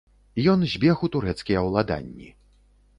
[0.53, 2.29] Ён збег у турэцкія ўладанні.